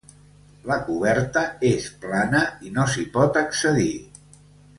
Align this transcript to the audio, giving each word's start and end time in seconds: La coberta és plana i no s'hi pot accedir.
La 0.69 0.77
coberta 0.87 1.43
és 1.69 1.85
plana 2.07 2.41
i 2.69 2.73
no 2.79 2.87
s'hi 2.95 3.07
pot 3.19 3.39
accedir. 3.45 3.93